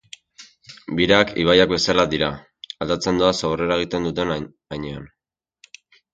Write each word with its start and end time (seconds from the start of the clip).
Birak 0.99 1.33
ibaiak 1.43 1.69
bezala 1.73 2.05
dira, 2.13 2.31
aldatzen 2.87 3.21
doaz 3.25 3.35
aurrera 3.51 3.79
egiten 3.83 4.09
duten 4.11 4.35
heinean. 4.39 5.09